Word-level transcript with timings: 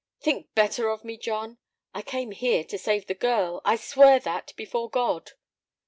"Think 0.19 0.51
better 0.55 0.89
of 0.89 1.03
me, 1.05 1.15
John. 1.15 1.59
I 1.93 2.01
came 2.01 2.31
here 2.31 2.63
to 2.63 2.77
save 2.79 3.05
the 3.05 3.13
girl: 3.13 3.61
I 3.63 3.75
swear 3.75 4.17
that, 4.21 4.51
before 4.55 4.89
God." 4.89 5.33